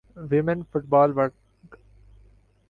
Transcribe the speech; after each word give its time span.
women 0.29 0.59
football 0.71 1.09
world 1.17 1.33